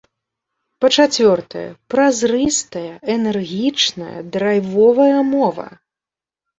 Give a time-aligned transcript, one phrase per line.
[0.85, 1.65] Па-чацвёртае,
[1.95, 5.73] празрыстая, энергічная, драйвовая мова.